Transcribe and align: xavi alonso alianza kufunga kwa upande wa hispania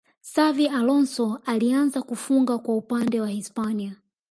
xavi 0.33 0.67
alonso 0.79 1.41
alianza 1.45 2.01
kufunga 2.01 2.57
kwa 2.57 2.77
upande 2.77 3.21
wa 3.21 3.27
hispania 3.29 3.97